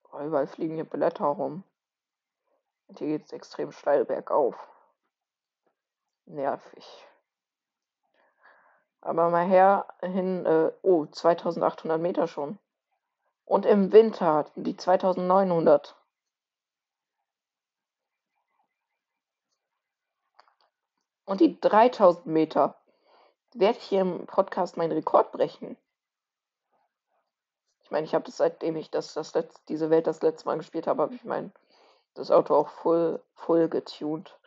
überall 0.19 0.47
fliegen 0.47 0.75
hier 0.75 0.85
Blätter 0.85 1.25
rum. 1.25 1.63
Und 2.87 2.99
hier 2.99 3.07
geht 3.07 3.25
es 3.25 3.31
extrem 3.31 3.71
steil 3.71 4.05
bergauf. 4.05 4.55
Nervig. 6.25 6.85
Aber 9.01 9.29
mal 9.29 9.47
her 9.47 9.87
hin, 10.01 10.45
äh, 10.45 10.71
oh, 10.83 11.05
2800 11.05 11.99
Meter 11.99 12.27
schon. 12.27 12.59
Und 13.45 13.65
im 13.65 13.91
Winter 13.91 14.45
die 14.55 14.77
2900. 14.77 15.95
Und 21.25 21.39
die 21.39 21.59
3000 21.59 22.25
Meter 22.25 22.75
werde 23.53 23.77
ich 23.77 23.85
hier 23.85 24.01
im 24.01 24.25
Podcast 24.27 24.77
meinen 24.77 24.91
Rekord 24.91 25.31
brechen. 25.31 25.77
Ich 27.91 27.93
meine, 27.93 28.05
ich 28.05 28.15
habe 28.15 28.23
das 28.23 28.37
seitdem 28.37 28.77
ich 28.77 28.89
das, 28.89 29.13
das 29.13 29.33
letzte, 29.33 29.59
diese 29.67 29.89
Welt 29.89 30.07
das 30.07 30.21
letzte 30.21 30.45
Mal 30.45 30.55
gespielt 30.55 30.87
habe, 30.87 31.01
habe 31.01 31.13
ich 31.13 31.25
mein 31.25 31.51
das 32.13 32.31
Auto 32.31 32.55
auch 32.55 32.69
voll, 32.69 33.21
voll 33.33 33.67
getuned. 33.67 34.39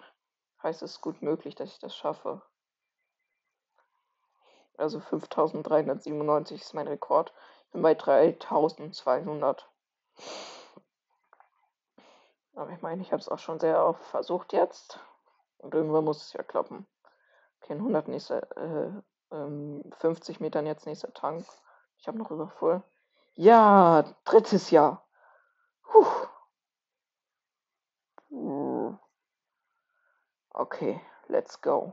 Heißt 0.62 0.80
es 0.80 1.02
gut 1.02 1.20
möglich, 1.20 1.54
dass 1.54 1.68
ich 1.68 1.78
das 1.78 1.94
schaffe. 1.94 2.40
Also 4.78 4.98
5397 4.98 6.62
ist 6.62 6.72
mein 6.72 6.88
Rekord. 6.88 7.34
Ich 7.66 7.72
bin 7.72 7.82
bei 7.82 7.92
3200. 7.92 9.68
Aber 12.54 12.70
ich 12.70 12.80
meine, 12.80 13.02
ich 13.02 13.12
habe 13.12 13.20
es 13.20 13.28
auch 13.28 13.38
schon 13.38 13.60
sehr 13.60 13.84
oft 13.84 14.02
versucht 14.06 14.54
jetzt. 14.54 15.00
Und 15.58 15.74
irgendwann 15.74 16.04
muss 16.04 16.22
es 16.22 16.32
ja 16.32 16.42
klappen. 16.42 16.86
Okay, 17.60 17.74
100 17.74 18.08
nächster, 18.08 18.56
äh, 18.56 19.02
ähm, 19.32 19.84
50 19.98 20.40
Metern 20.40 20.64
jetzt 20.64 20.86
nächster 20.86 21.12
Tank. 21.12 21.44
Ich 21.98 22.08
habe 22.08 22.16
noch 22.16 22.30
über 22.30 22.48
voll. 22.48 22.82
Ja, 23.36 24.02
drittes 24.24 24.70
Jahr. 24.70 25.06
Puh. 25.82 26.04
Okay, 30.50 31.00
let's 31.28 31.60
go. 31.60 31.92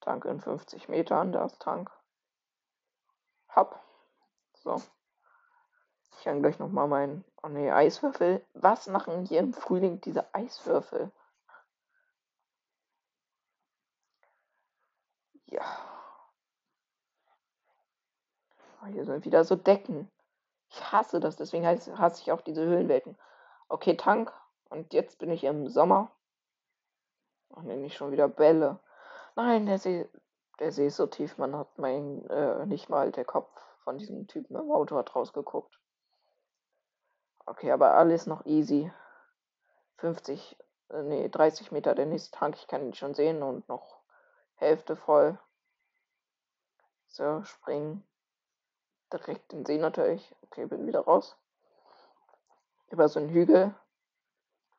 Tank 0.00 0.24
in 0.26 0.40
50 0.40 0.88
Metern, 0.88 1.32
da 1.32 1.46
ist 1.46 1.60
Tank. 1.60 1.90
Hab. 3.48 3.82
So. 4.54 4.82
Ich 6.12 6.24
kann 6.24 6.42
gleich 6.42 6.58
nochmal 6.58 6.86
meinen. 6.88 7.24
Oh 7.42 7.48
ne, 7.48 7.74
Eiswürfel. 7.74 8.44
Was 8.54 8.86
machen 8.88 9.24
hier 9.24 9.40
im 9.40 9.52
Frühling 9.54 10.00
diese 10.02 10.34
Eiswürfel? 10.34 11.10
Ja. 15.46 15.85
Oh, 18.86 18.92
hier 18.92 19.04
sind 19.04 19.24
wieder 19.24 19.44
so 19.44 19.56
Decken. 19.56 20.10
Ich 20.70 20.92
hasse 20.92 21.20
das, 21.20 21.36
deswegen 21.36 21.66
hasse 21.66 22.22
ich 22.22 22.32
auch 22.32 22.40
diese 22.40 22.64
Höhlenwelten. 22.64 23.16
Okay, 23.68 23.96
Tank. 23.96 24.32
Und 24.68 24.92
jetzt 24.92 25.18
bin 25.18 25.30
ich 25.30 25.44
im 25.44 25.68
Sommer. 25.68 26.10
Ach 27.54 27.62
ne, 27.62 27.76
nicht 27.76 27.96
schon 27.96 28.12
wieder 28.12 28.28
Bälle. 28.28 28.78
Nein, 29.36 29.66
der 29.66 29.78
See, 29.78 30.08
der 30.58 30.72
See 30.72 30.88
ist 30.88 30.96
so 30.96 31.06
tief, 31.06 31.38
man 31.38 31.56
hat 31.56 31.78
mein, 31.78 32.28
äh, 32.30 32.66
nicht 32.66 32.88
mal 32.88 33.12
der 33.12 33.24
Kopf 33.24 33.50
von 33.84 33.98
diesem 33.98 34.26
Typen 34.26 34.56
im 34.56 34.70
Auto 34.70 34.96
hat 34.96 35.14
rausgeguckt. 35.14 35.78
Okay, 37.44 37.70
aber 37.70 37.94
alles 37.94 38.26
noch 38.26 38.44
easy. 38.46 38.92
50, 39.98 40.56
äh, 40.90 41.02
nee, 41.02 41.28
30 41.28 41.70
Meter 41.70 41.94
der 41.94 42.06
nächste 42.06 42.36
Tank. 42.36 42.56
Ich 42.56 42.66
kann 42.66 42.82
ihn 42.82 42.94
schon 42.94 43.14
sehen 43.14 43.42
und 43.42 43.68
noch 43.68 44.00
Hälfte 44.56 44.96
voll. 44.96 45.38
So, 47.06 47.44
springen. 47.44 48.04
Direkt 49.12 49.52
den 49.52 49.64
See 49.64 49.78
natürlich. 49.78 50.34
Okay, 50.42 50.66
bin 50.66 50.86
wieder 50.86 51.00
raus. 51.00 51.36
Über 52.90 53.08
so 53.08 53.20
einen 53.20 53.30
Hügel. 53.30 53.74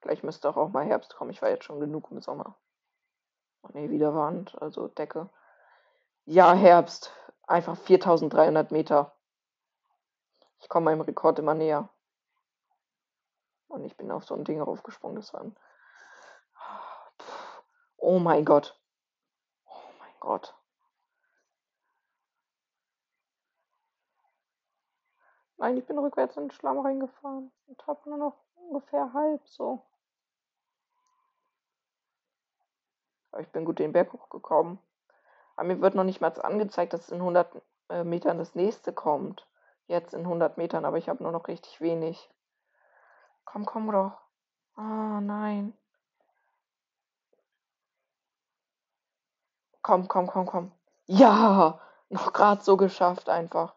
Gleich 0.02 0.24
müsste 0.24 0.50
auch, 0.50 0.58
auch 0.58 0.70
mal 0.70 0.86
Herbst 0.86 1.16
kommen. 1.16 1.32
Ich 1.32 1.42
war 1.42 1.50
jetzt 1.50 1.66
schon 1.66 1.80
genug 1.80 2.12
im 2.12 2.22
Sommer. 2.22 2.56
Oh 3.64 3.70
ne, 3.74 3.90
wieder 3.90 4.14
Wand, 4.14 4.62
also 4.62 4.88
Decke. 4.88 5.30
Ja, 6.26 6.54
Herbst. 6.54 7.14
Einfach 7.44 7.78
4300 7.78 8.72
Meter. 8.72 9.14
Ich 10.60 10.70
komme 10.70 10.86
meinem 10.86 11.02
Rekord 11.02 11.40
immer 11.40 11.54
näher. 11.54 11.90
Und 13.70 13.86
ich 13.86 13.96
bin 13.96 14.12
auf 14.12 14.26
so 14.26 14.36
ein 14.36 14.44
Ding 14.44 14.62
raufgesprungen. 14.62 15.16
Das 15.16 15.34
war 15.34 15.42
ein. 15.42 15.56
Oh 17.98 18.20
mein 18.20 18.46
Gott. 18.46 18.80
Oh 19.66 19.90
mein 20.00 20.14
Gott. 20.20 20.56
Nein, 25.58 25.78
ich 25.78 25.86
bin 25.86 25.98
rückwärts 25.98 26.38
in 26.38 26.44
den 26.44 26.52
Schlamm 26.52 26.80
reingefahren 26.80 27.52
und 27.68 27.88
habe 27.88 28.10
nur 28.10 28.18
noch 28.18 28.36
ungefähr 28.56 29.12
halb 29.14 29.42
so. 29.48 29.82
Aber 33.32 33.42
ich 33.42 33.50
bin 33.50 33.66
gut 33.66 33.80
den 33.80 33.92
Berg 33.92 34.14
hochgekommen. 34.14 34.80
Aber 35.56 35.68
mir 35.68 35.82
wird 35.82 35.96
noch 35.96 36.04
nicht 36.04 36.22
mal 36.22 36.30
angezeigt, 36.42 36.94
dass 36.94 37.10
in 37.10 37.20
100 37.20 37.62
äh, 37.90 38.04
Metern 38.04 38.38
das 38.38 38.54
nächste 38.54 38.94
kommt. 38.94 39.48
Jetzt 39.88 40.14
in 40.14 40.22
100 40.22 40.58
Metern, 40.58 40.86
aber 40.86 40.98
ich 40.98 41.10
habe 41.10 41.24
nur 41.24 41.32
noch 41.32 41.48
richtig 41.48 41.82
wenig. 41.82 42.30
Komm, 43.46 43.66
komm 43.66 43.92
doch. 43.92 44.18
Oh 44.78 44.82
nein. 45.22 45.74
Komm, 49.82 50.08
komm, 50.08 50.28
komm, 50.28 50.46
komm. 50.46 50.72
Ja, 51.06 51.80
noch 52.10 52.34
gerade 52.34 52.62
so 52.62 52.76
geschafft 52.76 53.30
einfach. 53.30 53.77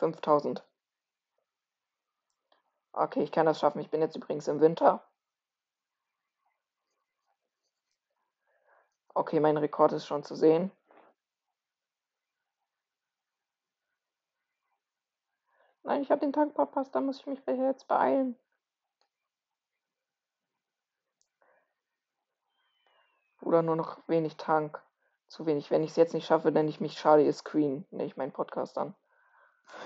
5000. 0.00 0.64
Okay, 2.92 3.22
ich 3.22 3.32
kann 3.32 3.46
das 3.46 3.60
schaffen. 3.60 3.80
Ich 3.80 3.90
bin 3.90 4.00
jetzt 4.00 4.16
übrigens 4.16 4.48
im 4.48 4.60
Winter. 4.60 5.04
Okay, 9.14 9.40
mein 9.40 9.56
Rekord 9.56 9.92
ist 9.92 10.06
schon 10.06 10.24
zu 10.24 10.34
sehen. 10.34 10.70
Nein, 15.82 16.02
ich 16.02 16.10
habe 16.10 16.20
den 16.20 16.32
Tank 16.32 16.54
verpasst. 16.54 16.94
Da 16.94 17.00
muss 17.00 17.20
ich 17.20 17.26
mich 17.26 17.40
jetzt 17.46 17.86
beeilen. 17.88 18.36
Oder 23.42 23.62
nur 23.62 23.76
noch 23.76 23.98
wenig 24.08 24.36
Tank. 24.36 24.82
Zu 25.28 25.46
wenig. 25.46 25.70
Wenn 25.70 25.82
ich 25.82 25.90
es 25.90 25.96
jetzt 25.96 26.14
nicht 26.14 26.26
schaffe, 26.26 26.50
nenne 26.52 26.68
ich 26.70 26.80
mich 26.80 26.96
Charlie 26.96 27.26
is 27.26 27.44
Queen. 27.44 27.86
Nenne 27.90 28.06
ich 28.06 28.16
meinen 28.16 28.32
Podcast 28.32 28.78
an. 28.78 28.94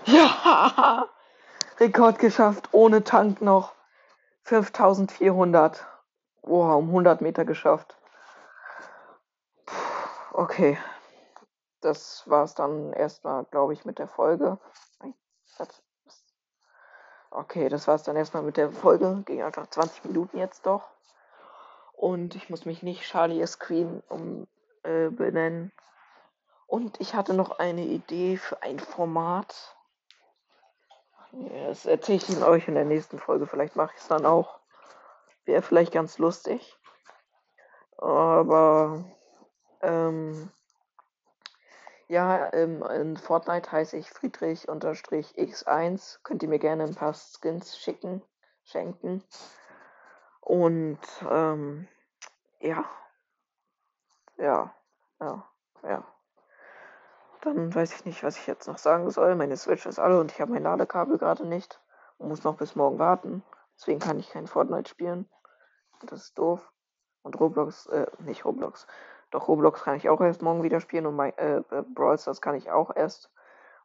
Ja! 0.07 1.09
Rekord 1.81 2.19
geschafft. 2.19 2.69
Ohne 2.73 3.05
Tank 3.05 3.41
noch. 3.41 3.75
5400. 4.45 5.87
Wow, 6.43 6.77
um 6.77 6.89
100 6.89 7.21
Meter 7.21 7.45
geschafft. 7.45 7.97
Okay. 10.33 10.79
Das 11.81 12.29
war 12.29 12.45
es 12.45 12.55
dann 12.55 12.93
erstmal, 12.93 13.45
glaube 13.45 13.73
ich, 13.73 13.85
mit 13.85 13.99
der 13.99 14.09
Folge. 14.09 14.59
Okay, 17.31 17.69
das 17.69 17.87
war 17.89 17.97
es 17.97 18.05
dann 18.05 18.17
erstmal 18.17 18.43
mit 18.43 18.57
der 18.57 18.71
Folge. 18.71 19.23
Ging 19.27 19.43
einfach 19.43 19.67
20 19.67 20.05
Minuten 20.05 20.39
jetzt 20.39 20.67
doch. 20.67 20.89
Und 21.93 22.35
ich 22.37 22.49
muss 22.49 22.65
mich 22.65 22.83
nicht 22.83 23.03
Charlie 23.03 23.41
is 23.41 23.59
Queen 23.59 24.03
umbenennen. 24.09 25.73
Äh, 25.77 25.81
Und 26.67 27.01
ich 27.01 27.15
hatte 27.15 27.35
noch 27.35 27.59
eine 27.59 27.85
Idee 27.85 28.37
für 28.37 28.63
ein 28.63 28.79
Format. 28.79 29.74
Das 31.67 31.87
erzähle 31.87 32.19
ich 32.19 32.43
euch 32.43 32.69
in 32.69 32.75
der 32.75 32.85
nächsten 32.85 33.19
Folge. 33.19 33.47
Vielleicht 33.47 33.77
mache 33.77 33.93
ich 33.95 34.01
es 34.01 34.09
dann 34.09 34.27
auch. 34.27 34.61
Wäre 35.45 35.63
vielleicht 35.63 35.93
ganz 35.93 36.19
lustig. 36.19 36.79
Aber 37.97 39.05
ähm, 39.83 40.51
ja, 42.09 42.53
ähm, 42.53 42.83
in 42.83 43.17
Fortnite 43.17 43.73
heiße 43.73 43.97
ich 43.97 44.11
Friedrich-X1. 44.11 46.19
Könnt 46.23 46.43
ihr 46.43 46.49
mir 46.49 46.59
gerne 46.59 46.85
ein 46.85 46.95
paar 46.95 47.15
Skins 47.15 47.79
schicken, 47.79 48.23
schenken. 48.65 49.25
Und 50.41 51.01
ähm, 51.29 51.89
ja. 52.61 52.85
Ja, 54.37 54.75
ja, 55.21 55.49
ja. 55.83 56.14
Dann 57.45 57.75
weiß 57.75 57.95
ich 57.95 58.07
nicht, 58.07 58.23
was 58.23 58.39
ich 58.39 58.47
jetzt 58.47 58.67
noch 58.67 58.79
sagen 58.79 59.11
soll. 59.11 59.35
Meine 59.35 59.59
Switch 59.59 59.85
ist 59.85 59.99
alle 59.99 60.19
und 60.19 60.33
ich 60.33 60.41
habe 60.41 60.53
mein 60.53 60.63
Ladekabel 60.63 61.19
gerade 61.19 61.47
nicht. 61.47 61.79
Und 62.17 62.29
muss 62.29 62.43
noch 62.43 62.57
bis 62.57 62.75
morgen 62.75 62.99
warten. 62.99 63.43
Deswegen 63.77 63.99
kann 63.99 64.19
ich 64.19 64.31
kein 64.31 64.47
Fortnite 64.47 64.89
spielen. 64.89 65.29
Das 66.07 66.23
ist 66.23 66.39
doof. 66.39 66.73
Und 67.23 67.39
Roblox, 67.39 67.87
äh, 67.87 68.07
nicht 68.21 68.47
Roblox. 68.47 68.87
Doch 69.31 69.47
Roblox 69.49 69.83
kann 69.83 69.97
ich 69.97 70.09
auch 70.09 70.23
erst 70.23 70.41
morgen 70.41 70.63
wieder 70.63 70.81
spielen 70.81 71.07
und 71.07 71.17
mein, 71.17 71.37
äh, 71.37 71.57
äh, 71.59 71.83
Brawl 71.95 72.19
Stars 72.19 72.41
kann 72.41 72.55
ich 72.55 72.71
auch 72.71 72.95
erst 72.95 73.31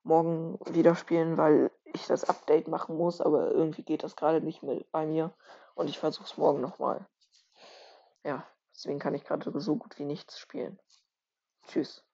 morgen 0.03 0.57
wieder 0.73 0.95
spielen, 0.95 1.37
weil 1.37 1.71
ich 1.83 2.07
das 2.07 2.29
Update 2.29 2.67
machen 2.67 2.95
muss, 2.95 3.19
aber 3.19 3.51
irgendwie 3.51 3.83
geht 3.83 4.03
das 4.03 4.15
gerade 4.15 4.41
nicht 4.41 4.63
mehr 4.63 4.83
bei 4.91 5.05
mir 5.05 5.33
und 5.75 5.89
ich 5.89 5.99
versuche 5.99 6.25
es 6.25 6.37
morgen 6.37 6.61
nochmal. 6.61 7.05
Ja, 8.23 8.45
deswegen 8.73 8.99
kann 8.99 9.15
ich 9.15 9.23
gerade 9.23 9.51
so 9.59 9.75
gut 9.75 9.97
wie 9.97 10.05
nichts 10.05 10.39
spielen. 10.39 10.79
Tschüss. 11.67 12.08